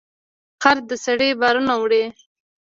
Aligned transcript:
خر 0.61 0.77
د 0.89 0.91
سړي 1.05 1.29
بارونه 1.41 1.73
وړل. 1.81 2.09